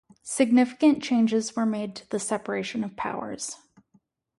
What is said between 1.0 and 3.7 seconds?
changes were made to the separation of powers.